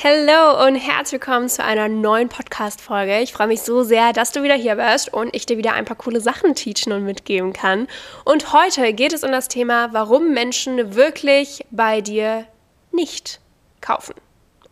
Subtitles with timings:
[0.00, 3.18] Hallo und herzlich willkommen zu einer neuen Podcast-Folge.
[3.18, 5.86] Ich freue mich so sehr, dass du wieder hier bist und ich dir wieder ein
[5.86, 7.88] paar coole Sachen teachen und mitgeben kann.
[8.24, 12.46] Und heute geht es um das Thema, warum Menschen wirklich bei dir
[12.92, 13.40] nicht
[13.80, 14.14] kaufen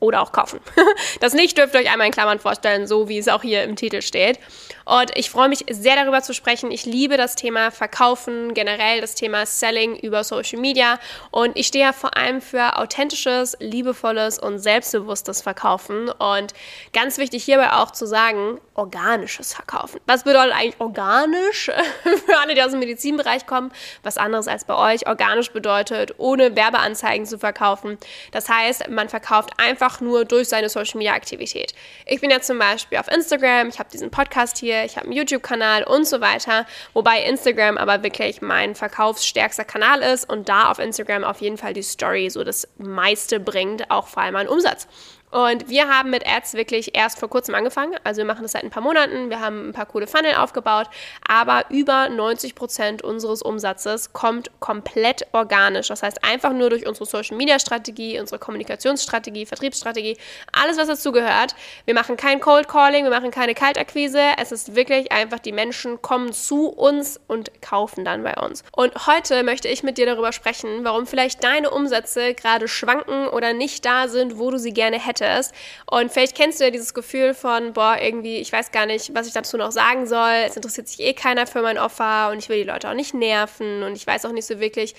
[0.01, 0.61] oder auch kaufen.
[1.21, 3.77] Das nicht dürft ihr euch einmal in Klammern vorstellen, so wie es auch hier im
[3.77, 4.39] Titel steht.
[4.85, 6.71] Und ich freue mich sehr darüber zu sprechen.
[6.71, 10.99] Ich liebe das Thema Verkaufen, generell das Thema Selling über Social Media.
[11.31, 16.09] Und ich stehe ja vor allem für authentisches, liebevolles und selbstbewusstes Verkaufen.
[16.09, 16.55] Und
[16.93, 20.01] ganz wichtig hierbei auch zu sagen, organisches Verkaufen.
[20.07, 21.65] Was bedeutet eigentlich organisch?
[22.27, 23.73] für alle, die aus dem Medizinbereich kommen,
[24.03, 25.09] was anderes als bei euch.
[25.09, 27.99] Organisch bedeutet, ohne Werbeanzeigen zu verkaufen.
[28.31, 31.73] Das heißt, man verkauft einfach einfach nur durch seine Social Media Aktivität.
[32.07, 35.17] Ich bin ja zum Beispiel auf Instagram, ich habe diesen Podcast hier, ich habe einen
[35.17, 40.79] YouTube-Kanal und so weiter, wobei Instagram aber wirklich mein verkaufsstärkster Kanal ist und da auf
[40.79, 44.89] Instagram auf jeden Fall die Story so das meiste bringt, auch vor allem an Umsatz.
[45.37, 47.95] Und wir haben mit Ads wirklich erst vor kurzem angefangen.
[48.05, 49.29] Also wir machen das seit ein paar Monaten.
[49.29, 50.87] Wir haben ein paar coole Funnel aufgebaut.
[51.29, 55.89] Aber über 90 Prozent unseres Umsatzes kommt komplett organisch.
[55.89, 60.17] Das heißt einfach nur durch unsere Social Media Strategie, unsere Kommunikationsstrategie, Vertriebsstrategie,
[60.53, 61.55] alles, was dazu gehört.
[61.85, 64.23] Wir machen kein Cold Calling, wir machen keine Kaltakquise.
[64.41, 68.65] Es ist wirklich einfach, die Menschen kommen zu uns und kaufen dann bei uns.
[68.75, 73.53] Und heute möchte ich mit dir darüber sprechen, warum vielleicht deine Umsätze gerade schwanken oder
[73.53, 75.55] nicht da sind, wo du sie gerne hättest möchtest.
[75.91, 79.27] Und vielleicht kennst du ja dieses Gefühl von, boah, irgendwie, ich weiß gar nicht, was
[79.27, 80.45] ich dazu noch sagen soll.
[80.47, 83.15] Es interessiert sich eh keiner für mein Offer und ich will die Leute auch nicht
[83.15, 84.95] nerven und ich weiß auch nicht so wirklich,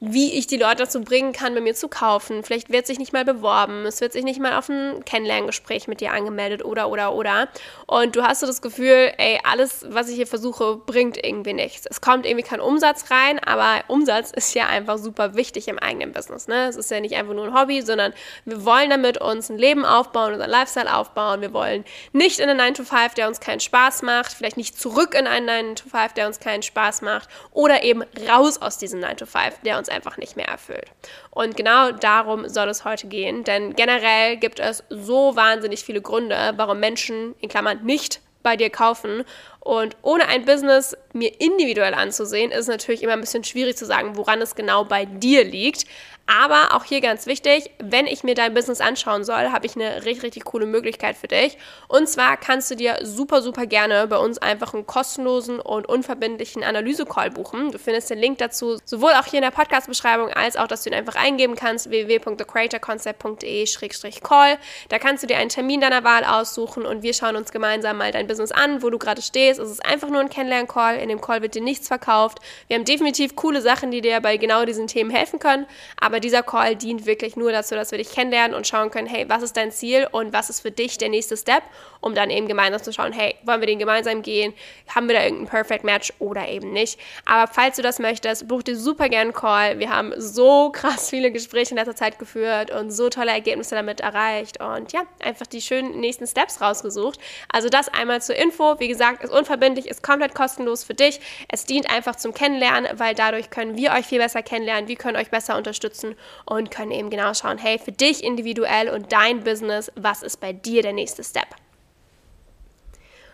[0.00, 2.42] wie ich die Leute dazu bringen kann, bei mir zu kaufen.
[2.42, 6.00] Vielleicht wird sich nicht mal beworben, es wird sich nicht mal auf ein Kennenlerngespräch mit
[6.00, 7.48] dir angemeldet oder, oder, oder.
[7.86, 11.86] Und du hast so das Gefühl, ey, alles, was ich hier versuche, bringt irgendwie nichts.
[11.88, 16.12] Es kommt irgendwie kein Umsatz rein, aber Umsatz ist ja einfach super wichtig im eigenen
[16.12, 16.48] Business.
[16.48, 16.68] Ne?
[16.68, 18.14] Es ist ja nicht einfach nur ein Hobby, sondern
[18.46, 21.42] wir wollen damit uns ein Leben aufbauen, unseren Lifestyle aufbauen.
[21.42, 24.80] Wir wollen nicht in einen 9 to 5, der uns keinen Spaß macht, vielleicht nicht
[24.80, 28.78] zurück in einen 9 to 5, der uns keinen Spaß macht oder eben raus aus
[28.78, 30.90] diesem 9 to 5, der uns einfach nicht mehr erfüllt.
[31.30, 36.54] Und genau darum soll es heute gehen, denn generell gibt es so wahnsinnig viele Gründe,
[36.56, 39.24] warum Menschen in Klammern nicht bei dir kaufen.
[39.60, 43.84] Und ohne ein Business mir individuell anzusehen, ist es natürlich immer ein bisschen schwierig zu
[43.84, 45.86] sagen, woran es genau bei dir liegt.
[46.32, 50.04] Aber auch hier ganz wichtig, wenn ich mir dein Business anschauen soll, habe ich eine
[50.04, 51.58] richtig, richtig coole Möglichkeit für dich.
[51.88, 56.62] Und zwar kannst du dir super, super gerne bei uns einfach einen kostenlosen und unverbindlichen
[56.62, 57.72] Analyse-Call buchen.
[57.72, 60.90] Du findest den Link dazu sowohl auch hier in der Podcast-Beschreibung als auch, dass du
[60.90, 64.58] ihn einfach eingeben kannst, www.thecreatorconcept.de-call.
[64.88, 68.12] Da kannst du dir einen Termin deiner Wahl aussuchen und wir schauen uns gemeinsam mal
[68.12, 69.49] dein Business an, wo du gerade stehst.
[69.58, 70.96] Es ist einfach nur ein Kennenlern-Call.
[70.98, 72.38] In dem Call wird dir nichts verkauft.
[72.68, 75.66] Wir haben definitiv coole Sachen, die dir bei genau diesen Themen helfen können.
[75.98, 79.28] Aber dieser Call dient wirklich nur dazu, dass wir dich kennenlernen und schauen können, hey,
[79.28, 81.62] was ist dein Ziel und was ist für dich der nächste Step,
[82.00, 84.52] um dann eben gemeinsam zu schauen, hey, wollen wir den gemeinsam gehen?
[84.94, 86.98] Haben wir da irgendein Perfect Match oder eben nicht?
[87.24, 89.78] Aber falls du das möchtest, buch dir super gerne einen Call.
[89.78, 94.00] Wir haben so krass viele Gespräche in letzter Zeit geführt und so tolle Ergebnisse damit
[94.00, 97.18] erreicht und ja, einfach die schönen nächsten Steps rausgesucht.
[97.52, 98.78] Also das einmal zur Info.
[98.78, 101.20] Wie gesagt, ist unverbindlich, ist komplett kostenlos für dich.
[101.48, 104.88] Es dient einfach zum Kennenlernen, weil dadurch können wir euch viel besser kennenlernen.
[104.88, 106.14] Wir können euch besser unterstützen
[106.44, 110.52] und können eben genau schauen, hey, für dich individuell und dein Business, was ist bei
[110.52, 111.48] dir der nächste Step?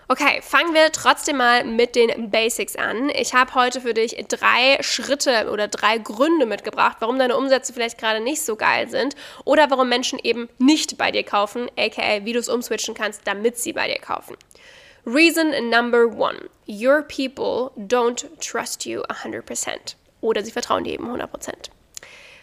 [0.09, 3.11] Okay, fangen wir trotzdem mal mit den Basics an.
[3.11, 7.99] Ich habe heute für dich drei Schritte oder drei Gründe mitgebracht, warum deine Umsätze vielleicht
[7.99, 12.33] gerade nicht so geil sind oder warum Menschen eben nicht bei dir kaufen, aka wie
[12.33, 14.37] du es umswitchen kannst, damit sie bei dir kaufen.
[15.07, 19.95] Reason number one: Your people don't trust you 100%.
[20.21, 21.71] Oder sie vertrauen dir eben 100%.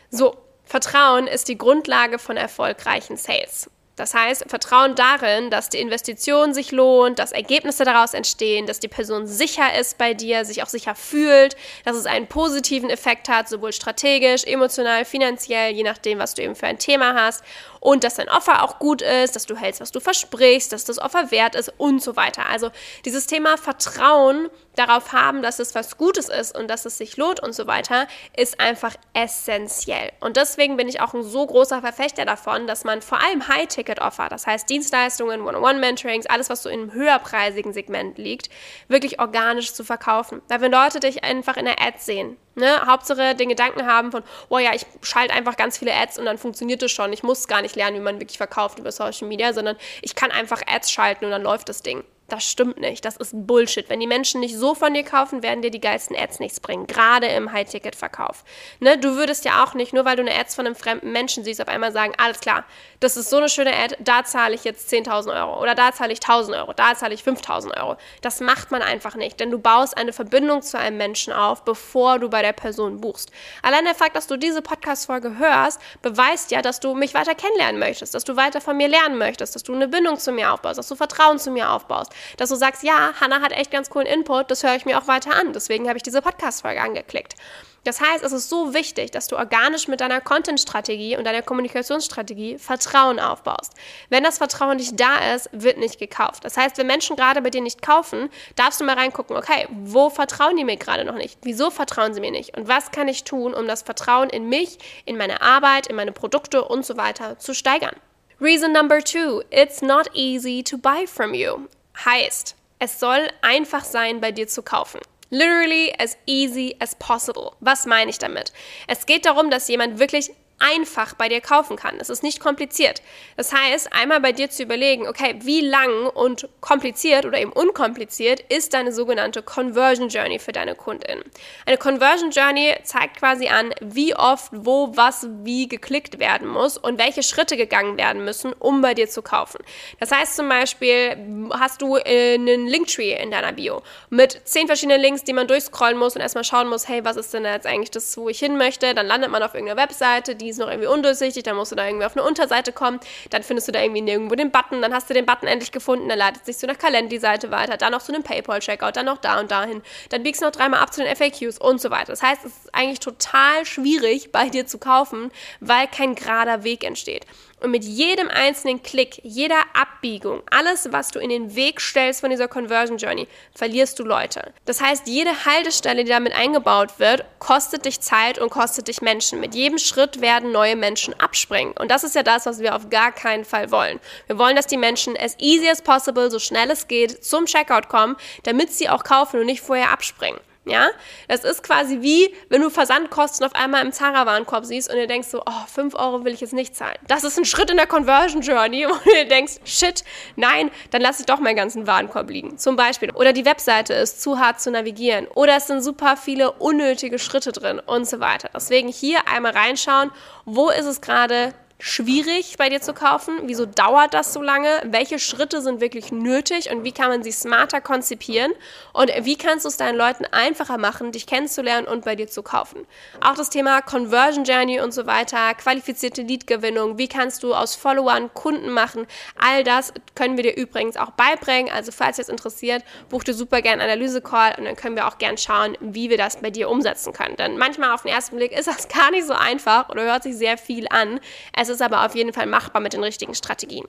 [0.10, 3.70] So, Vertrauen ist die Grundlage von erfolgreichen Sales.
[3.96, 8.88] Das heißt, Vertrauen darin, dass die Investition sich lohnt, dass Ergebnisse daraus entstehen, dass die
[8.88, 11.56] Person sicher ist bei dir, sich auch sicher fühlt,
[11.86, 16.56] dass es einen positiven Effekt hat, sowohl strategisch, emotional, finanziell, je nachdem, was du eben
[16.56, 17.44] für ein Thema hast
[17.84, 21.00] und dass dein Offer auch gut ist, dass du hältst, was du versprichst, dass das
[21.00, 22.48] Offer wert ist und so weiter.
[22.48, 22.72] Also
[23.04, 27.42] dieses Thema Vertrauen darauf haben, dass es was Gutes ist und dass es sich lohnt
[27.42, 28.08] und so weiter,
[28.38, 30.14] ist einfach essentiell.
[30.22, 34.30] Und deswegen bin ich auch ein so großer Verfechter davon, dass man vor allem High-Ticket-Offer,
[34.30, 38.50] das heißt Dienstleistungen, One-on-One-Mentorings, alles, was so im höherpreisigen Segment liegt,
[38.88, 40.42] wirklich organisch zu verkaufen.
[40.48, 42.86] Da wenn Leute dich einfach in der Ad sehen, Ne?
[42.86, 46.38] Hauptsache den Gedanken haben von, oh ja, ich schalte einfach ganz viele Ads und dann
[46.38, 47.12] funktioniert es schon.
[47.14, 50.32] Ich muss gar nicht lernen, wie man wirklich verkauft über Social Media, sondern ich kann
[50.32, 53.06] einfach Ads schalten und dann läuft das Ding das stimmt nicht.
[53.06, 53.88] Das ist Bullshit.
[53.90, 56.88] Wenn die Menschen nicht so von dir kaufen, werden dir die geilsten Ads nichts bringen.
[56.88, 58.44] Gerade im High-Ticket-Verkauf.
[58.80, 58.98] Ne?
[58.98, 61.62] Du würdest ja auch nicht, nur weil du eine Ads von einem fremden Menschen siehst,
[61.62, 62.66] auf einmal sagen, alles klar,
[63.00, 66.12] das ist so eine schöne Ad, da zahle ich jetzt 10.000 Euro oder da zahle
[66.12, 67.98] ich 1.000 Euro, da zahle ich 5.000 Euro.
[68.22, 72.18] Das macht man einfach nicht, denn du baust eine Verbindung zu einem Menschen auf, bevor
[72.18, 73.32] du bei der Person buchst.
[73.62, 77.80] Allein der Fakt, dass du diese Podcast-Folge hörst, beweist ja, dass du mich weiter kennenlernen
[77.80, 80.80] möchtest, dass du weiter von mir lernen möchtest, dass du eine Bindung zu mir aufbaust,
[80.80, 84.08] dass du Vertrauen zu mir aufbaust dass du sagst, ja, Hannah hat echt ganz coolen
[84.08, 85.54] Input, das höre ich mir auch weiter an.
[85.54, 87.36] Deswegen habe ich diese Podcast-Folge angeklickt.
[87.84, 92.58] Das heißt, es ist so wichtig, dass du organisch mit deiner Content-Strategie und deiner Kommunikationsstrategie
[92.58, 93.74] Vertrauen aufbaust.
[94.10, 96.46] Wenn das Vertrauen nicht da ist, wird nicht gekauft.
[96.46, 100.10] Das heißt, wenn Menschen gerade bei dir nicht kaufen, darfst du mal reingucken, okay, wo
[100.10, 101.40] vertrauen die mir gerade noch nicht?
[101.42, 102.56] Wieso vertrauen sie mir nicht?
[102.58, 106.14] Und was kann ich tun, um das Vertrauen in mich, in meine Arbeit, in meine
[106.14, 107.96] Produkte und so weiter zu steigern?
[108.40, 111.68] Reason number two, it's not easy to buy from you.
[112.06, 115.00] Heißt, es soll einfach sein, bei dir zu kaufen.
[115.30, 117.52] Literally as easy as possible.
[117.60, 118.54] Was meine ich damit?
[118.88, 121.98] Es geht darum, dass jemand wirklich einfach bei dir kaufen kann.
[122.00, 123.02] Es ist nicht kompliziert.
[123.36, 128.40] Das heißt, einmal bei dir zu überlegen, okay, wie lang und kompliziert oder eben unkompliziert
[128.40, 131.22] ist deine sogenannte Conversion Journey für deine Kundin.
[131.66, 136.98] Eine Conversion Journey zeigt quasi an, wie oft, wo, was, wie geklickt werden muss und
[136.98, 139.60] welche Schritte gegangen werden müssen, um bei dir zu kaufen.
[140.00, 145.24] Das heißt zum Beispiel, hast du einen Linktree in deiner Bio mit zehn verschiedenen Links,
[145.24, 148.16] die man durchscrollen muss und erstmal schauen muss, hey, was ist denn jetzt eigentlich das,
[148.18, 148.94] wo ich hin möchte?
[148.94, 151.86] Dann landet man auf irgendeiner Webseite, die ist noch irgendwie undurchsichtig, dann musst du da
[151.86, 153.00] irgendwie auf eine Unterseite kommen,
[153.30, 156.10] dann findest du da irgendwie nirgendwo den Button, dann hast du den Button endlich gefunden,
[156.10, 159.40] dann leitet sich zu einer Calendly-Seite weiter, dann noch zu einem PayPal-Checkout, dann noch da
[159.40, 162.12] und dahin, dann biegst du noch dreimal ab zu den FAQs und so weiter.
[162.12, 166.84] Das heißt, es ist eigentlich total schwierig, bei dir zu kaufen, weil kein gerader Weg
[166.84, 167.26] entsteht.
[167.64, 172.30] Und mit jedem einzelnen Klick, jeder Abbiegung, alles, was du in den Weg stellst von
[172.30, 173.26] dieser Conversion Journey,
[173.56, 174.52] verlierst du Leute.
[174.66, 179.40] Das heißt, jede Haltestelle, die damit eingebaut wird, kostet dich Zeit und kostet dich Menschen.
[179.40, 181.74] Mit jedem Schritt werden neue Menschen abspringen.
[181.80, 184.02] Und das ist ja das, was wir auf gar keinen Fall wollen.
[184.28, 187.88] Wir wollen, dass die Menschen as easy as possible, so schnell es geht, zum Checkout
[187.88, 190.42] kommen, damit sie auch kaufen und nicht vorher abspringen.
[190.66, 190.88] Ja,
[191.28, 195.28] das ist quasi wie, wenn du Versandkosten auf einmal im Zara-Warenkorb siehst und dir denkst
[195.28, 196.96] so, oh, 5 Euro will ich jetzt nicht zahlen.
[197.06, 200.06] Das ist ein Schritt in der Conversion Journey, wo du dir denkst, shit,
[200.38, 202.58] nein, dann lasse ich doch meinen ganzen Warenkorb liegen.
[202.58, 203.12] Zum Beispiel.
[203.12, 205.28] Oder die Webseite ist zu hart zu navigieren.
[205.28, 208.50] Oder es sind super viele unnötige Schritte drin und so weiter.
[208.56, 210.12] Deswegen hier einmal reinschauen,
[210.46, 213.40] wo ist es gerade schwierig bei dir zu kaufen?
[213.44, 214.70] Wieso dauert das so lange?
[214.86, 218.54] Welche Schritte sind wirklich nötig und wie kann man sie smarter konzipieren?
[218.94, 222.42] Und wie kannst du es deinen Leuten einfacher machen, dich kennenzulernen und bei dir zu
[222.42, 222.88] kaufen?
[223.20, 228.34] Auch das Thema Conversion Journey und so weiter, qualifizierte Lead-Gewinnung, wie kannst du aus Followern
[228.34, 229.06] Kunden machen?
[229.38, 231.70] All das können wir dir übrigens auch beibringen.
[231.70, 235.18] Also falls dich das interessiert, buch dir super gerne Analyse-Call und dann können wir auch
[235.18, 237.36] gerne schauen, wie wir das bei dir umsetzen können.
[237.36, 240.38] Denn manchmal auf den ersten Blick ist das gar nicht so einfach oder hört sich
[240.38, 241.20] sehr viel an.
[241.52, 243.86] Es ist aber auf jeden Fall machbar mit den richtigen Strategien.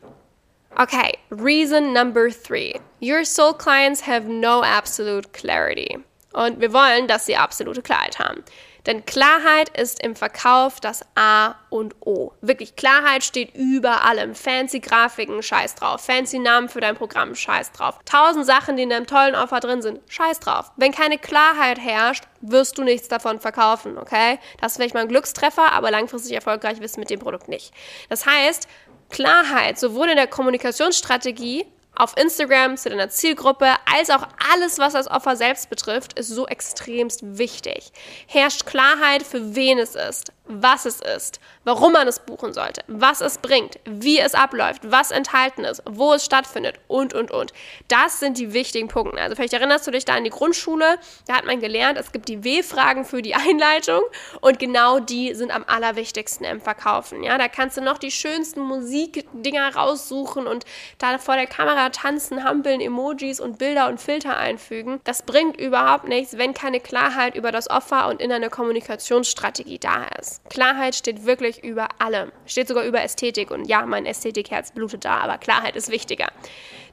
[0.77, 2.81] Okay, reason number three.
[3.01, 5.99] Your soul clients have no absolute clarity.
[6.33, 8.43] Und wir wollen, dass sie absolute Klarheit haben.
[8.87, 12.33] Denn Klarheit ist im Verkauf das A und O.
[12.41, 14.35] Wirklich, Klarheit steht über allem.
[14.35, 16.03] Fancy Grafiken, scheiß drauf.
[16.03, 17.99] Fancy Namen für dein Programm, scheiß drauf.
[18.05, 20.71] Tausend Sachen, die in deinem tollen Offer drin sind, scheiß drauf.
[20.77, 24.39] Wenn keine Klarheit herrscht, wirst du nichts davon verkaufen, okay?
[24.61, 27.73] Das ist vielleicht mal ein Glückstreffer, aber langfristig erfolgreich wirst du mit dem Produkt nicht.
[28.11, 28.69] Das heißt,
[29.11, 35.09] Klarheit, sowohl in der Kommunikationsstrategie auf Instagram zu deiner Zielgruppe, als auch alles, was das
[35.09, 37.93] Offer selbst betrifft, ist so extremst wichtig.
[38.27, 43.23] Herrscht Klarheit, für wen es ist, was es ist, warum man es buchen sollte, was
[43.23, 47.53] es bringt, wie es abläuft, was enthalten ist, wo es stattfindet und, und, und.
[47.89, 49.21] Das sind die wichtigen Punkte.
[49.21, 52.29] Also vielleicht erinnerst du dich da an die Grundschule, da hat man gelernt, es gibt
[52.29, 54.03] die W-Fragen für die Einleitung
[54.41, 57.23] und genau die sind am allerwichtigsten im Verkaufen.
[57.23, 60.65] Ja, da kannst du noch die schönsten Musikdinger raussuchen und
[60.99, 65.01] da vor der Kamera miteinander tanzen, hampeln, Emojis und Bilder und Filter einfügen.
[65.05, 70.05] Das bringt überhaupt nichts, wenn keine Klarheit über das Opfer und in eine Kommunikationsstrategie da
[70.21, 70.43] ist.
[70.51, 72.33] Klarheit steht wirklich über allem.
[72.47, 73.51] Steht sogar über Ästhetik.
[73.51, 76.29] Und ja, mein Ästhetikherz blutet da, aber Klarheit ist wichtiger.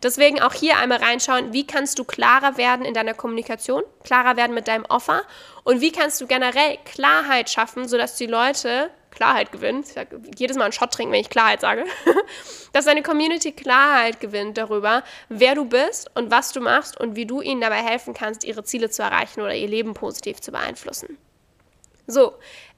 [0.03, 4.55] Deswegen auch hier einmal reinschauen, wie kannst du klarer werden in deiner Kommunikation, klarer werden
[4.55, 5.21] mit deinem Offer
[5.63, 9.83] und wie kannst du generell Klarheit schaffen, sodass die Leute Klarheit gewinnen.
[9.85, 11.85] Ich sage jedes Mal einen Shot trinken, wenn ich Klarheit sage.
[12.73, 17.25] dass deine Community Klarheit gewinnt darüber, wer du bist und was du machst und wie
[17.25, 21.17] du ihnen dabei helfen kannst, ihre Ziele zu erreichen oder ihr Leben positiv zu beeinflussen.
[22.07, 22.33] So,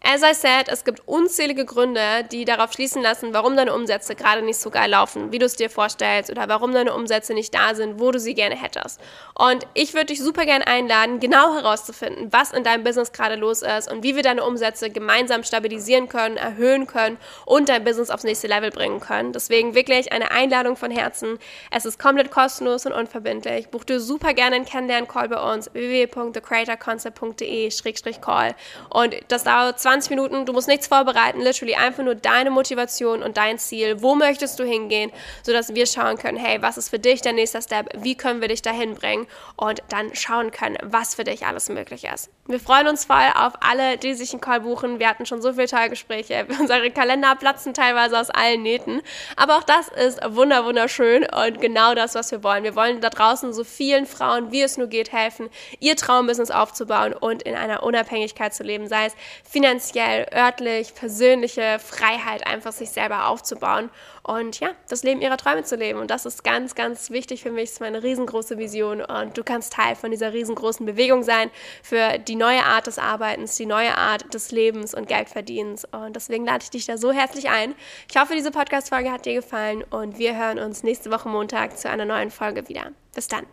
[0.06, 4.42] As I said, es gibt unzählige Gründe, die darauf schließen lassen, warum deine Umsätze gerade
[4.42, 7.74] nicht so geil laufen, wie du es dir vorstellst, oder warum deine Umsätze nicht da
[7.74, 9.00] sind, wo du sie gerne hättest.
[9.34, 13.62] Und ich würde dich super gerne einladen, genau herauszufinden, was in deinem Business gerade los
[13.62, 18.26] ist und wie wir deine Umsätze gemeinsam stabilisieren können, erhöhen können und dein Business aufs
[18.26, 19.32] nächste Level bringen können.
[19.32, 21.40] Deswegen wirklich eine Einladung von Herzen.
[21.72, 23.70] Es ist komplett kostenlos und unverbindlich.
[23.70, 28.56] Buch dir super gerne einen Kennenlern-Call bei uns www.thecreatorconcept.de-call
[28.90, 33.24] und das dauert 20 20 Minuten, du musst nichts vorbereiten, literally einfach nur deine Motivation
[33.24, 34.02] und dein Ziel.
[34.02, 35.12] Wo möchtest du hingehen,
[35.44, 37.90] sodass wir schauen können, hey, was ist für dich der nächste Step?
[37.98, 39.28] Wie können wir dich dahin bringen?
[39.56, 42.30] Und dann schauen können, was für dich alles möglich ist.
[42.48, 45.00] Wir freuen uns voll auf alle, die sich einen Call buchen.
[45.00, 46.46] Wir hatten schon so viele Teilgespräche.
[46.60, 49.02] Unsere Kalender platzen teilweise aus allen Nähten.
[49.38, 52.66] Aber auch das ist wunder wunderschön und genau das, was wir wollen.
[52.66, 57.14] Wir wollen da draußen so vielen Frauen, wie es nur geht, helfen, ihr Traumbusiness aufzubauen
[57.14, 63.28] und in einer Unabhängigkeit zu leben, sei es finanziell, örtlich, persönliche Freiheit, einfach sich selber
[63.28, 63.90] aufzubauen
[64.24, 66.00] und ja, das Leben ihrer Träume zu leben.
[66.00, 67.66] Und das ist ganz, ganz wichtig für mich.
[67.66, 71.50] Das ist meine riesengroße Vision und du kannst Teil von dieser riesengroßen Bewegung sein
[71.82, 75.86] für die neue Art des Arbeitens, die neue Art des Lebens und Geldverdienens.
[75.86, 77.76] Und deswegen lade ich dich da so herzlich ein.
[78.10, 81.90] Ich hoffe, diese Podcast-Folge hat dir gefallen und wir hören uns nächste Woche Montag zu
[81.90, 82.92] einer neuen Folge wieder.
[83.14, 83.46] Bis dann.